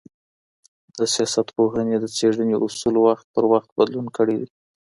د 0.97 0.99
سياست 1.13 1.47
پوهني 1.57 1.95
د 1.99 2.05
څېړني 2.15 2.55
اصولو 2.65 2.99
وخت 3.07 3.25
په 3.35 3.41
وخت 3.51 3.69
بدلون 3.79 4.07
کړی 4.17 4.35
دی. 4.41 4.47